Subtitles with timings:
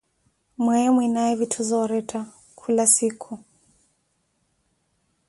[0.61, 2.19] Mweeyo mwinaaye vitthu zooretta
[2.57, 3.33] khula siikhu.